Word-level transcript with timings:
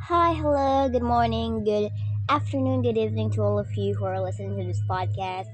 Hi, 0.00 0.32
hello, 0.32 0.88
good 0.88 1.02
morning, 1.02 1.64
good 1.64 1.90
afternoon, 2.28 2.82
good 2.82 2.96
evening 2.96 3.30
to 3.32 3.42
all 3.42 3.58
of 3.58 3.68
you 3.76 3.94
who 3.94 4.06
are 4.06 4.22
listening 4.22 4.56
to 4.56 4.64
this 4.64 4.80
podcast. 4.88 5.46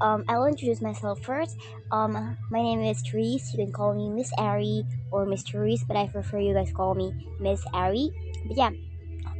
Um, 0.00 0.22
I'll 0.28 0.46
introduce 0.46 0.80
myself 0.80 1.20
first. 1.22 1.56
Um, 1.90 2.36
my 2.50 2.62
name 2.62 2.82
is 2.82 3.02
Therese. 3.02 3.52
You 3.52 3.64
can 3.64 3.72
call 3.72 3.94
me 3.94 4.08
Miss 4.10 4.30
Ari 4.38 4.84
or 5.10 5.26
Miss 5.26 5.42
Therese, 5.42 5.82
but 5.88 5.96
I 5.96 6.06
prefer 6.06 6.38
you 6.38 6.54
guys 6.54 6.70
call 6.72 6.94
me 6.94 7.26
Miss 7.40 7.64
Ari. 7.72 8.10
But 8.46 8.56
yeah, 8.56 8.70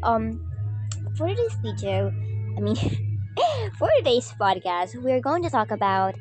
um, 0.02 0.50
for 1.16 1.28
today's 1.28 1.54
video, 1.62 2.08
I 2.56 2.60
mean, 2.60 2.76
for 3.78 3.88
today's 3.98 4.32
podcast, 4.40 5.00
we're 5.00 5.20
going 5.20 5.44
to 5.44 5.50
talk 5.50 5.70
about 5.70 6.16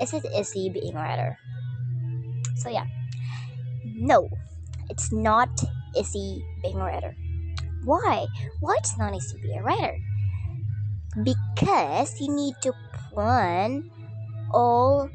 is 0.00 0.14
it 0.14 0.24
easy 0.34 0.70
being 0.70 0.94
a 0.94 0.98
writer? 0.98 1.38
So 2.56 2.70
yeah, 2.70 2.86
no, 3.84 4.30
it's 4.88 5.12
not 5.12 5.50
easy 5.96 6.42
being 6.62 6.76
a 6.80 6.84
writer. 6.84 7.14
Why? 7.84 8.26
Why 8.60 8.76
it's 8.78 8.96
not 8.96 9.14
easy 9.14 9.36
to 9.36 9.42
be 9.42 9.52
a 9.52 9.62
writer? 9.62 9.96
Because 11.22 12.20
you 12.20 12.34
need 12.34 12.54
to 12.62 12.72
plan 13.12 13.90
all 14.52 15.08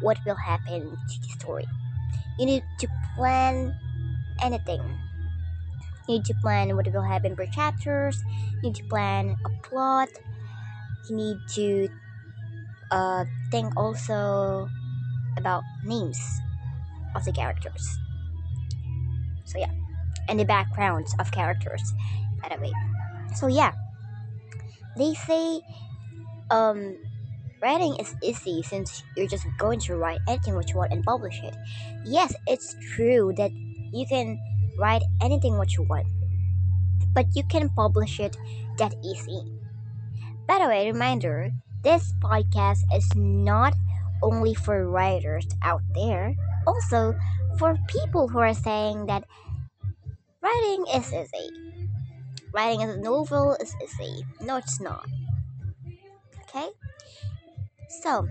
what 0.00 0.18
will 0.24 0.36
happen 0.36 0.90
to 0.90 1.20
the 1.20 1.28
story. 1.28 1.66
You 2.38 2.46
need 2.46 2.64
to 2.78 2.88
plan 3.16 3.74
anything. 4.42 4.80
You 6.06 6.18
need 6.18 6.24
to 6.26 6.34
plan 6.40 6.74
what 6.76 6.86
will 6.92 7.02
happen 7.02 7.34
per 7.34 7.46
chapters. 7.46 8.22
You 8.62 8.70
need 8.70 8.76
to 8.76 8.84
plan 8.84 9.36
a 9.44 9.50
plot. 9.66 10.08
You 11.08 11.16
need 11.16 11.36
to 11.54 11.88
uh, 12.90 13.24
think 13.50 13.76
also 13.76 14.68
about 15.36 15.62
names 15.84 16.20
of 17.14 17.24
the 17.24 17.32
characters. 17.32 17.98
So 19.44 19.58
yeah, 19.58 19.72
and 20.28 20.38
the 20.38 20.44
backgrounds 20.44 21.14
of 21.18 21.30
characters, 21.32 21.82
by 22.42 22.54
the 22.54 22.60
way. 22.60 22.72
So 23.34 23.46
yeah, 23.46 23.72
they 24.96 25.14
say 25.14 25.60
um, 26.50 26.96
writing 27.62 27.96
is 27.96 28.14
easy 28.22 28.62
since 28.62 29.02
you're 29.16 29.26
just 29.26 29.46
going 29.58 29.80
to 29.80 29.96
write 29.96 30.20
anything 30.28 30.54
what 30.54 30.70
you 30.70 30.76
want 30.76 30.92
and 30.92 31.04
publish 31.04 31.40
it. 31.42 31.54
Yes, 32.04 32.34
it's 32.46 32.76
true 32.94 33.32
that 33.36 33.50
you 33.92 34.06
can 34.08 34.38
write 34.78 35.02
anything 35.20 35.56
what 35.56 35.76
you 35.76 35.84
want, 35.84 36.06
but 37.12 37.26
you 37.34 37.42
can 37.44 37.68
publish 37.70 38.20
it 38.20 38.36
that 38.78 38.94
easy. 39.04 39.42
By 40.46 40.58
the 40.60 40.68
way, 40.68 40.90
reminder 40.90 41.50
this 41.82 42.12
podcast 42.20 42.80
is 42.94 43.06
not 43.14 43.74
only 44.22 44.54
for 44.54 44.88
writers 44.88 45.46
out 45.62 45.82
there, 45.94 46.34
also 46.66 47.14
for 47.58 47.76
people 47.88 48.28
who 48.28 48.38
are 48.38 48.54
saying 48.54 49.06
that 49.06 49.24
writing 50.42 50.86
is 50.94 51.12
easy. 51.12 51.50
Writing 52.52 52.82
a 52.82 52.96
novel 52.96 53.56
is 53.60 53.74
easy. 53.82 54.24
No, 54.40 54.56
it's 54.56 54.80
not. 54.80 55.06
Okay? 56.42 56.68
So, 58.02 58.28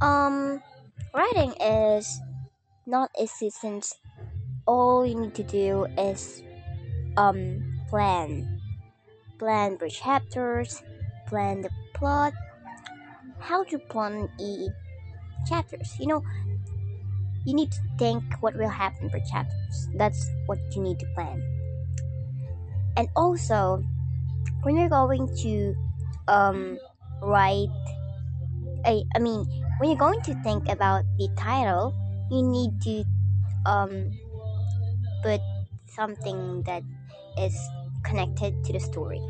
um, 0.00 0.62
writing 1.14 1.52
is 1.60 2.20
not 2.86 3.10
easy 3.20 3.50
since 3.50 3.94
all 4.66 5.06
you 5.06 5.14
need 5.20 5.34
to 5.34 5.42
do 5.42 5.86
is 5.98 6.42
um 7.16 7.80
plan 7.88 8.60
plan 9.38 9.76
the 9.78 9.88
chapters 9.90 10.82
plan 11.26 11.62
the 11.62 11.70
plot 11.94 12.32
how 13.38 13.64
to 13.64 13.78
plan 13.78 14.28
each 14.40 14.70
chapters 15.48 15.96
you 15.98 16.06
know 16.06 16.22
you 17.46 17.54
need 17.54 17.72
to 17.72 17.80
think 17.98 18.24
what 18.40 18.56
will 18.56 18.68
happen 18.68 19.10
per 19.10 19.20
chapters. 19.30 19.88
That's 19.96 20.28
what 20.46 20.58
you 20.74 20.82
need 20.82 20.98
to 21.00 21.06
plan. 21.14 21.42
And 22.96 23.08
also 23.16 23.82
when 24.62 24.76
you're 24.76 24.88
going 24.90 25.28
to 25.42 25.74
um 26.28 26.78
write 27.22 27.70
I, 28.84 29.02
I 29.14 29.18
mean 29.18 29.44
when 29.78 29.90
you're 29.90 29.98
going 29.98 30.20
to 30.22 30.34
think 30.42 30.68
about 30.68 31.04
the 31.18 31.28
title 31.36 31.94
you 32.30 32.42
need 32.42 32.80
to 32.82 33.04
um 33.66 34.10
put 35.22 35.40
something 35.86 36.62
that 36.64 36.82
is 37.38 37.56
connected 38.04 38.64
to 38.64 38.72
the 38.72 38.80
story. 38.80 39.20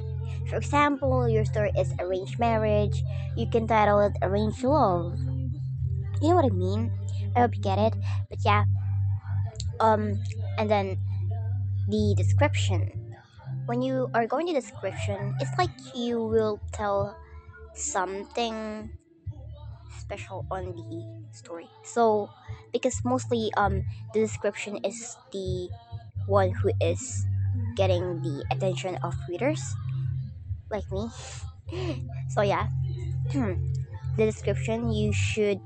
For 0.48 0.56
example 0.56 1.28
your 1.28 1.44
story 1.44 1.72
is 1.78 1.92
arranged 1.98 2.38
marriage. 2.38 3.02
You 3.36 3.48
can 3.50 3.66
title 3.66 4.00
it 4.00 4.12
arranged 4.22 4.62
love. 4.64 5.18
You 6.20 6.30
know 6.30 6.36
what 6.36 6.44
i 6.44 6.48
mean 6.54 6.90
i 7.36 7.40
hope 7.40 7.56
you 7.56 7.62
get 7.62 7.78
it. 7.78 7.94
But 8.30 8.40
yeah 8.44 8.64
um 9.80 10.20
and 10.58 10.70
then 10.70 10.98
the 11.88 12.14
description. 12.16 12.92
When 13.66 13.82
you 13.82 14.10
are 14.14 14.26
going 14.26 14.46
to 14.48 14.54
description 14.54 15.34
it's 15.40 15.52
like 15.58 15.70
you 15.94 16.22
will 16.22 16.60
tell 16.72 17.16
something 17.74 18.90
special 20.00 20.46
on 20.50 20.74
the 20.76 21.02
story. 21.32 21.68
So 21.84 22.30
because 22.72 23.00
mostly 23.04 23.50
um 23.56 23.84
the 24.14 24.20
description 24.20 24.78
is 24.84 25.16
the 25.32 25.68
one 26.26 26.50
who 26.50 26.70
is 26.80 27.26
getting 27.76 28.22
the 28.22 28.44
attention 28.50 28.96
of 29.02 29.14
readers 29.28 29.62
like 30.70 30.84
me. 30.92 31.08
So 32.30 32.42
yeah. 32.42 32.68
The 34.16 34.24
description 34.26 34.92
you 34.92 35.12
should 35.12 35.60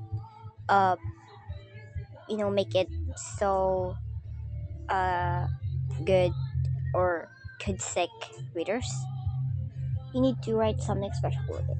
uh 0.69 0.95
you 2.31 2.37
know 2.37 2.49
make 2.49 2.73
it 2.75 2.87
so 3.37 3.95
uh 4.89 5.47
good 6.07 6.31
or 6.95 7.27
could 7.59 7.81
sick 7.81 8.09
readers 8.55 8.87
you 10.13 10.21
need 10.21 10.41
to 10.43 10.55
write 10.55 10.81
something 10.81 11.11
special 11.13 11.41
with 11.49 11.67
it. 11.69 11.77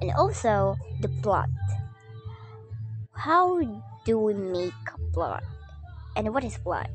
And 0.00 0.12
also 0.12 0.76
the 1.00 1.08
plot. 1.22 1.48
How 3.12 3.60
do 4.04 4.18
we 4.18 4.34
make 4.34 4.72
a 4.94 5.12
plot? 5.12 5.42
And 6.16 6.32
what 6.32 6.44
is 6.44 6.58
plot? 6.58 6.90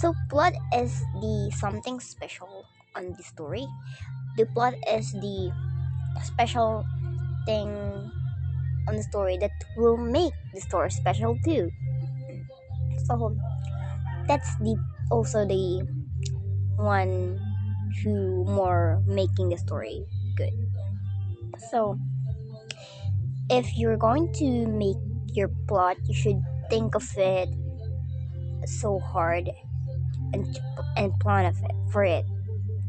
So 0.00 0.14
plot 0.28 0.52
is 0.74 1.00
the 1.22 1.52
something 1.54 2.00
special 2.00 2.66
on 2.94 3.14
the 3.16 3.22
story. 3.22 3.66
The 4.36 4.46
plot 4.46 4.74
is 4.90 5.12
the 5.12 5.52
special 6.22 6.84
thing 7.46 7.70
on 8.88 8.96
the 8.96 9.02
story 9.02 9.38
that 9.38 9.52
will 9.76 9.96
make 9.96 10.32
the 10.54 10.60
story 10.60 10.90
special 10.90 11.38
too 11.44 11.70
so 13.08 13.36
that's 14.28 14.56
the 14.58 14.76
also 15.10 15.46
the 15.46 15.86
one 16.76 17.38
who 18.02 18.44
more 18.46 19.02
making 19.06 19.50
the 19.50 19.58
story 19.58 20.04
good. 20.36 20.52
So 21.70 21.98
if 23.50 23.76
you're 23.76 23.96
going 23.96 24.32
to 24.34 24.66
make 24.66 24.96
your 25.34 25.48
plot 25.66 25.96
you 26.06 26.14
should 26.14 26.40
think 26.70 26.94
of 26.94 27.04
it 27.16 27.48
so 28.66 28.98
hard 28.98 29.50
and 30.32 30.46
and 30.96 31.12
plan 31.20 31.46
of 31.46 31.56
it 31.62 31.76
for 31.92 32.04
it. 32.04 32.24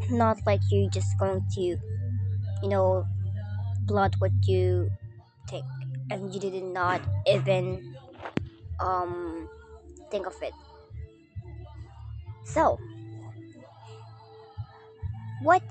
Not 0.10 0.40
like 0.46 0.62
you're 0.72 0.90
just 0.92 1.18
going 1.20 1.42
to 1.56 1.62
you 1.62 2.70
know 2.70 3.06
plot 3.88 4.16
what 4.20 4.32
you 4.48 4.90
think. 5.50 5.66
And 6.12 6.34
you 6.34 6.40
did 6.40 6.64
not 6.64 7.02
even 7.28 7.82
um 8.80 9.39
think 10.10 10.28
of 10.28 10.36
it. 10.42 10.54
So 12.46 12.80
what 15.42 15.64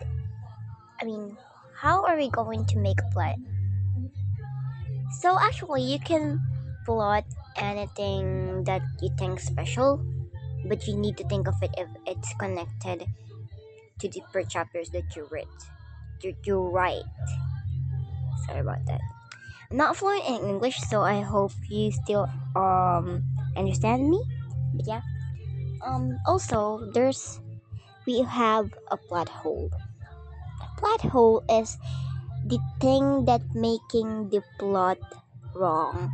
i 1.01 1.05
mean 1.05 1.37
how 1.77 2.03
are 2.05 2.17
we 2.17 2.29
going 2.31 2.65
to 2.65 2.79
make 2.79 2.97
a 3.01 3.09
plot 3.13 3.37
so 5.21 5.39
actually 5.39 5.83
you 5.83 5.99
can 6.01 6.41
plot 6.87 7.25
anything 7.57 8.65
that 8.65 8.81
you 9.03 9.11
think 9.19 9.39
special 9.39 10.01
but 10.65 10.87
you 10.89 10.97
need 10.97 11.17
to 11.17 11.25
think 11.29 11.47
of 11.47 11.55
it 11.61 11.71
if 11.77 11.89
it's 12.07 12.33
connected 12.41 13.05
to 14.01 14.09
the 14.09 14.23
per 14.33 14.43
chapters 14.43 14.89
that 14.91 15.05
you 15.15 15.27
read 15.31 15.47
that 16.23 16.35
you 16.45 16.59
write. 16.59 17.07
Sorry 18.47 18.59
about 18.59 18.85
that. 18.87 19.01
I'm 19.71 19.77
not 19.77 19.97
fluent 19.97 20.25
in 20.27 20.49
english 20.49 20.81
so 20.89 21.03
i 21.03 21.21
hope 21.21 21.53
you 21.69 21.93
still 21.93 22.27
um 22.57 23.23
understand 23.55 24.09
me 24.09 24.19
yeah. 24.75 25.03
Um 25.85 26.19
also 26.27 26.91
there's 26.93 27.41
we 28.07 28.23
have 28.23 28.73
a 28.91 28.97
plot 28.97 29.29
hole. 29.29 29.71
Plot 30.79 31.01
hole 31.03 31.45
is 31.51 31.77
the 32.47 32.59
thing 32.81 33.25
that 33.27 33.43
making 33.55 34.31
the 34.31 34.43
plot 34.59 34.99
wrong. 35.55 36.11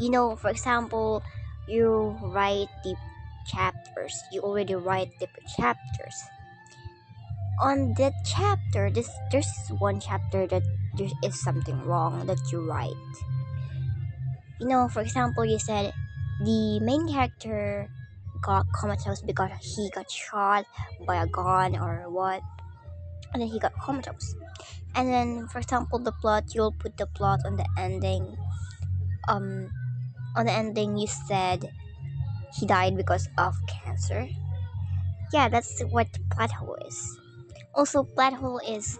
You 0.00 0.10
know 0.10 0.36
for 0.36 0.50
example 0.50 1.22
you 1.68 2.16
write 2.22 2.68
the 2.84 2.94
chapters. 3.46 4.14
You 4.32 4.42
already 4.42 4.74
write 4.74 5.10
the 5.20 5.28
chapters. 5.56 6.16
On 7.60 7.94
that 7.98 8.14
chapter 8.24 8.90
this 8.90 9.10
there's 9.30 9.50
one 9.78 10.00
chapter 10.00 10.46
that 10.48 10.62
there 10.96 11.08
is 11.22 11.38
something 11.40 11.78
wrong 11.84 12.26
that 12.26 12.40
you 12.50 12.66
write. 12.66 13.12
You 14.60 14.68
know 14.68 14.88
for 14.88 15.02
example 15.02 15.44
you 15.44 15.58
said 15.58 15.92
the 16.40 16.80
main 16.80 17.08
character 17.08 17.88
got 18.40 18.66
comatose 18.72 19.22
because 19.22 19.50
he 19.76 19.90
got 19.90 20.10
shot 20.10 20.64
by 21.06 21.22
a 21.22 21.26
gun 21.26 21.76
or 21.76 22.08
what. 22.10 22.42
And 23.32 23.40
then 23.42 23.48
he 23.48 23.58
got 23.58 23.72
comatose. 23.80 24.34
And 24.94 25.08
then 25.08 25.46
for 25.48 25.58
example 25.58 25.98
the 25.98 26.12
plot 26.12 26.54
you'll 26.54 26.72
put 26.72 26.96
the 26.96 27.06
plot 27.06 27.40
on 27.44 27.56
the 27.56 27.66
ending. 27.78 28.36
Um 29.28 29.70
on 30.36 30.46
the 30.46 30.52
ending 30.52 30.96
you 30.96 31.06
said 31.06 31.70
he 32.58 32.66
died 32.66 32.96
because 32.96 33.28
of 33.38 33.54
cancer. 33.66 34.28
Yeah 35.32 35.48
that's 35.48 35.80
what 35.90 36.08
plot 36.30 36.52
hole 36.52 36.76
is. 36.86 37.18
Also 37.74 38.04
plot 38.04 38.34
hole 38.34 38.60
is 38.66 38.98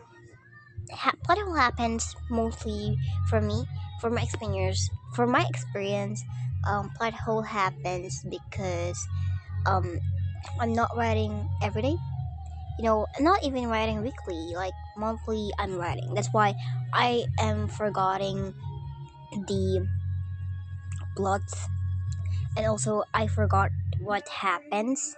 ha- 0.93 1.19
plot 1.25 1.39
hole 1.39 1.57
happens 1.57 2.15
mostly 2.31 2.97
for 3.29 3.41
me 3.41 3.65
for 4.01 4.11
my 4.11 4.23
experience 4.23 4.91
for 5.15 5.27
my 5.27 5.45
experience 5.49 6.25
um, 6.67 6.91
plot 6.97 7.15
hole 7.15 7.43
happens 7.43 8.25
because 8.29 8.99
um, 9.67 9.99
i'm 10.61 10.73
not 10.73 10.91
writing 10.97 11.49
every 11.63 11.83
day. 11.83 11.97
You 12.79 12.85
know 12.85 13.07
not 13.21 13.45
even 13.45 13.69
writing 13.69 14.03
weekly 14.03 14.53
like 14.57 14.75
monthly 14.97 15.51
i'm 15.59 15.77
writing. 15.79 16.15
That's 16.15 16.33
why 16.33 16.55
i 16.93 17.25
am 17.39 17.69
forgetting 17.69 18.55
the 19.33 19.87
plots. 21.17 21.69
And 22.57 22.67
also 22.67 23.05
i 23.15 23.27
forgot 23.27 23.71
what 24.01 24.29
happens 24.29 25.17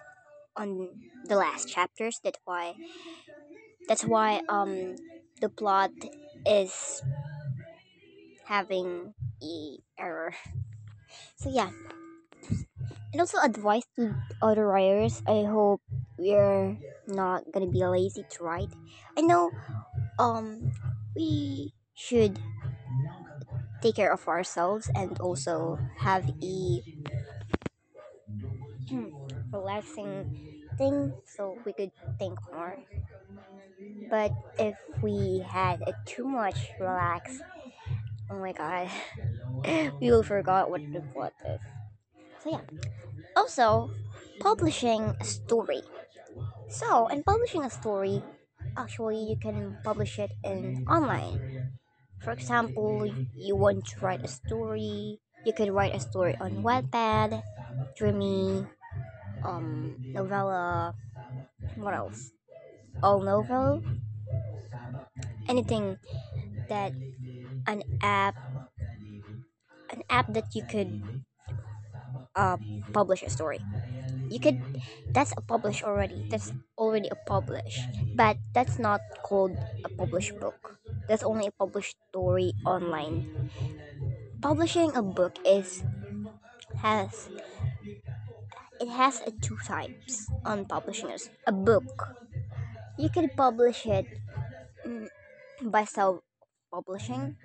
on 0.56 0.88
the 1.28 1.36
last 1.36 1.68
chapters. 1.68 2.20
That's 2.22 2.38
why 2.44 2.74
that's 3.88 4.04
why 4.04 4.40
um 4.48 4.96
the 5.40 5.48
plot 5.48 5.90
is 6.46 7.02
having 8.46 9.14
a 9.42 9.78
error 9.98 10.34
so 11.36 11.50
yeah. 11.50 11.70
And 13.12 13.20
also 13.20 13.38
advice 13.38 13.84
to 13.96 14.14
other 14.42 14.66
writers 14.66 15.22
i 15.26 15.44
hope 15.46 15.80
we're 16.18 16.76
not 17.06 17.44
gonna 17.52 17.66
be 17.70 17.84
lazy 17.84 18.24
to 18.30 18.44
write. 18.44 18.70
I 19.16 19.20
know 19.22 19.50
um 20.18 20.72
we 21.14 21.72
should 21.94 22.38
take 23.82 23.96
care 23.96 24.12
of 24.12 24.26
ourselves 24.28 24.90
and 24.94 25.18
also 25.20 25.78
have 25.98 26.24
a 26.42 26.82
relaxing 29.52 30.26
thing 30.78 31.12
so 31.24 31.58
we 31.64 31.72
could 31.72 31.90
think 32.18 32.38
more. 32.52 32.76
But 34.10 34.32
if 34.58 34.76
we 35.02 35.44
had 35.46 35.80
a 35.82 35.94
too 36.06 36.24
much 36.24 36.70
relax 36.78 37.40
oh 38.30 38.38
my 38.38 38.52
god 38.52 38.88
we 40.00 40.10
forgot 40.22 40.70
what 40.70 40.82
the 40.92 41.00
plot 41.12 41.32
is 41.44 41.60
so 42.42 42.50
yeah. 42.50 42.62
Also 43.36 43.90
publishing 44.40 45.14
a 45.20 45.24
story. 45.24 45.82
So 46.68 47.06
in 47.08 47.22
publishing 47.24 47.64
a 47.64 47.70
story 47.70 48.22
actually 48.76 49.18
you 49.24 49.36
can 49.36 49.78
publish 49.84 50.18
it 50.18 50.32
in 50.44 50.84
online. 50.88 51.40
For 52.20 52.32
example 52.32 53.06
you 53.36 53.56
want 53.56 53.86
to 53.86 54.00
write 54.00 54.24
a 54.24 54.28
story. 54.28 55.20
You 55.44 55.52
could 55.52 55.70
write 55.70 55.94
a 55.94 56.00
story 56.00 56.36
on 56.40 56.62
wattpad 56.64 57.42
Dreame 57.98 58.68
um 59.44 59.96
novella 60.14 60.94
what 61.76 61.94
else? 61.94 62.32
All 63.02 63.20
novel. 63.20 63.82
Anything 65.48 65.98
that 66.68 66.92
an 67.66 67.82
app 68.02 68.36
app 70.14 70.26
that 70.30 70.54
you 70.54 70.62
could 70.62 70.96
uh, 72.34 72.58
publish 72.92 73.22
a 73.22 73.30
story. 73.30 73.66
You 74.28 74.40
could 74.40 74.62
that's 75.14 75.34
a 75.36 75.42
publish 75.42 75.82
already. 75.82 76.26
That's 76.30 76.52
already 76.78 77.08
a 77.10 77.16
publish 77.16 77.90
but 78.14 78.38
that's 78.54 78.78
not 78.78 79.02
called 79.22 79.64
a 79.84 79.90
published 79.90 80.38
book. 80.40 80.78
That's 81.08 81.22
only 81.24 81.46
a 81.48 81.52
published 81.52 81.96
story 82.10 82.54
online. 82.64 83.26
Publishing 84.40 84.94
a 84.94 85.02
book 85.02 85.40
is 85.44 85.82
has 86.82 87.30
it 88.80 88.88
has 88.88 89.20
a 89.26 89.32
two 89.42 89.56
types 89.66 90.30
on 90.44 90.64
publishing 90.66 91.10
as 91.10 91.30
a 91.46 91.52
book. 91.52 92.16
You 92.96 93.10
can 93.10 93.30
publish 93.30 93.86
it 93.86 94.08
mm, 94.86 95.08
by 95.62 95.84
self 95.84 96.20
publishing. 96.74 97.36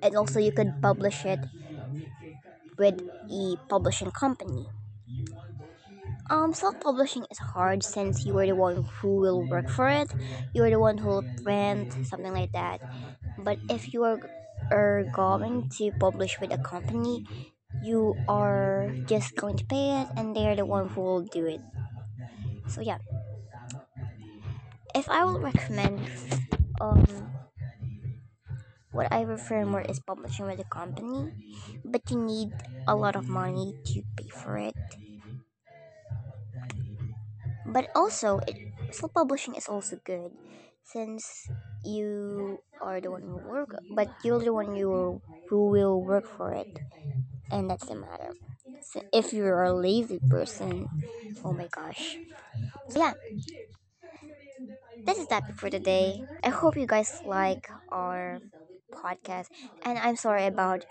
And 0.00 0.16
also 0.16 0.40
you 0.40 0.52
could 0.52 0.80
publish 0.80 1.26
it 1.26 1.44
with 2.78 3.00
a 3.30 3.56
publishing 3.68 4.10
company. 4.12 4.66
Um 6.30 6.52
self-publishing 6.54 7.26
is 7.30 7.38
hard 7.38 7.82
since 7.82 8.24
you 8.24 8.36
are 8.38 8.46
the 8.46 8.54
one 8.54 8.84
who 9.00 9.16
will 9.16 9.46
work 9.48 9.68
for 9.68 9.88
it. 9.88 10.14
You're 10.54 10.70
the 10.70 10.78
one 10.80 10.98
who 10.98 11.08
will 11.08 11.26
print 11.42 11.96
something 12.02 12.32
like 12.32 12.52
that. 12.52 12.80
But 13.38 13.60
if 13.68 13.92
you 13.92 14.04
are, 14.04 14.20
are 14.70 15.04
going 15.04 15.68
to 15.78 15.92
publish 15.92 16.40
with 16.40 16.52
a 16.52 16.58
company 16.58 17.24
you 17.80 18.16
are 18.28 18.96
just 19.06 19.36
going 19.36 19.56
to 19.56 19.64
pay 19.66 20.02
it 20.02 20.08
and 20.16 20.36
they're 20.36 20.56
the 20.56 20.66
one 20.66 20.88
who 20.90 21.00
will 21.02 21.22
do 21.24 21.46
it. 21.46 21.62
So 22.66 22.80
yeah. 22.80 22.98
If 24.94 25.08
i 25.08 25.24
will 25.24 25.40
recommend 25.40 26.10
um 26.80 27.35
what 28.96 29.08
i 29.12 29.24
prefer 29.24 29.64
more 29.66 29.82
is 29.82 30.00
publishing 30.00 30.46
with 30.46 30.60
a 30.60 30.64
company 30.78 31.30
but 31.84 32.02
you 32.10 32.18
need 32.18 32.52
a 32.86 32.96
lot 32.96 33.16
of 33.16 33.28
money 33.28 33.74
to 33.84 34.02
pay 34.16 34.28
for 34.28 34.56
it. 34.58 34.76
But 37.64 37.88
also 37.94 38.40
it, 38.46 38.58
self-publishing 38.90 39.54
is 39.56 39.68
also 39.68 39.96
good 40.04 40.32
since 40.82 41.50
you 41.84 42.62
are 42.80 43.00
the 43.00 43.10
one 43.10 43.22
who 43.22 43.36
work 43.38 43.76
but 43.90 44.08
you're 44.22 44.42
the 44.44 44.52
one 44.54 44.74
you 44.74 45.22
who 45.48 45.68
will 45.70 46.02
work 46.02 46.26
for 46.26 46.52
it 46.52 46.68
and 47.50 47.70
that's 47.70 47.86
the 47.86 47.96
matter. 47.96 48.34
So 48.80 49.02
if 49.12 49.32
you're 49.32 49.62
a 49.64 49.74
lazy 49.74 50.20
person 50.30 50.88
oh 51.44 51.52
my 51.52 51.68
gosh. 51.68 52.20
So 52.88 53.00
yeah. 53.00 53.14
This 55.06 55.18
is 55.18 55.28
that 55.28 55.44
for 55.56 55.70
today 55.70 56.26
i 56.44 56.50
hope 56.50 56.76
you 56.76 56.86
guys 56.86 57.20
like 57.24 57.68
our 57.88 58.40
podcast 58.96 59.46
and 59.84 59.98
i'm 59.98 60.16
sorry 60.16 60.46
about 60.46 60.84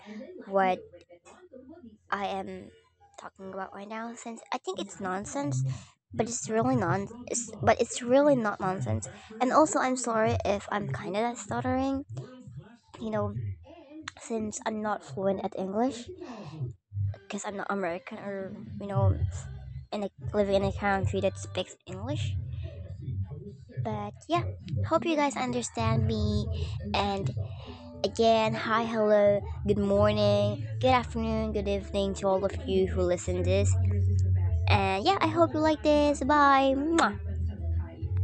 what 0.46 0.78
i 2.10 2.26
am 2.26 2.70
talking 3.20 3.52
about 3.52 3.74
right 3.74 3.88
now 3.88 4.12
since 4.14 4.40
i 4.52 4.58
think 4.58 4.78
it's 4.80 5.00
nonsense 5.00 5.64
but 6.16 6.28
it's 6.28 6.48
really 6.48 6.76
non 6.76 7.08
it's, 7.28 7.52
but 7.62 7.80
it's 7.80 8.02
really 8.02 8.36
not 8.36 8.60
nonsense. 8.60 9.08
And 9.40 9.52
also 9.52 9.78
i'm 9.80 9.96
sorry 9.96 10.36
if 10.44 10.66
i'm 10.72 10.88
kind 10.88 11.16
of 11.16 11.38
stuttering 11.38 12.04
you 13.00 13.10
know 13.10 13.34
since 14.20 14.60
i'm 14.66 14.82
not 14.82 15.04
fluent 15.04 15.44
at 15.44 15.54
english 15.58 16.08
because 17.28 17.44
i'm 17.44 17.56
not 17.56 17.66
american 17.70 18.18
or 18.18 18.52
you 18.80 18.86
know 18.86 19.16
in 19.92 20.04
a, 20.04 20.10
living 20.34 20.56
in 20.56 20.64
a 20.64 20.72
country 20.72 21.20
that 21.20 21.38
speaks 21.38 21.76
english. 21.86 22.36
But 23.84 24.14
yeah 24.28 24.42
hope 24.88 25.04
you 25.06 25.16
guys 25.16 25.36
understand 25.36 26.06
me 26.06 26.46
and 26.94 27.34
again 28.04 28.54
hi 28.54 28.84
hello 28.84 29.40
good 29.66 29.78
morning 29.78 30.66
good 30.80 30.90
afternoon 30.90 31.52
good 31.52 31.68
evening 31.68 32.14
to 32.14 32.26
all 32.26 32.44
of 32.44 32.52
you 32.66 32.86
who 32.86 33.02
listen 33.02 33.42
this 33.42 33.74
and 34.68 35.04
yeah, 35.04 35.18
I 35.20 35.28
hope 35.28 35.54
you 35.54 35.60
like 35.60 35.82
this. 35.82 36.22
Bye. 36.24 36.74
Mwah. 36.76 37.20